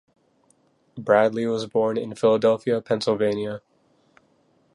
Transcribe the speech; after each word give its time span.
Bradley 0.97 1.45
was 1.45 1.67
born 1.67 1.95
in 1.95 2.15
Philadelphia, 2.15 2.81
Pennsylvania. 2.81 3.61